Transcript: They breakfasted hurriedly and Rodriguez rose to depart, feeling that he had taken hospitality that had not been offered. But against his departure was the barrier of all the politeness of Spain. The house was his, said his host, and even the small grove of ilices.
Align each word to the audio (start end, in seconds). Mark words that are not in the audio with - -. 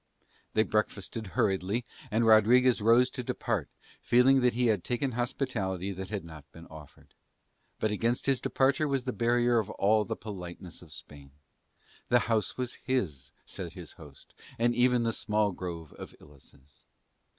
They 0.55 0.63
breakfasted 0.63 1.27
hurriedly 1.37 1.85
and 2.09 2.25
Rodriguez 2.25 2.81
rose 2.81 3.11
to 3.11 3.21
depart, 3.23 3.69
feeling 4.01 4.41
that 4.41 4.55
he 4.55 4.65
had 4.65 4.83
taken 4.83 5.11
hospitality 5.11 5.91
that 5.91 6.09
had 6.09 6.25
not 6.25 6.51
been 6.51 6.65
offered. 6.71 7.13
But 7.79 7.91
against 7.91 8.25
his 8.25 8.41
departure 8.41 8.87
was 8.87 9.03
the 9.03 9.13
barrier 9.13 9.59
of 9.59 9.69
all 9.69 10.03
the 10.03 10.15
politeness 10.15 10.81
of 10.81 10.91
Spain. 10.91 11.33
The 12.09 12.17
house 12.21 12.57
was 12.57 12.73
his, 12.83 13.29
said 13.45 13.73
his 13.73 13.91
host, 13.91 14.33
and 14.57 14.73
even 14.73 15.03
the 15.03 15.13
small 15.13 15.51
grove 15.51 15.93
of 15.93 16.15
ilices. 16.19 16.83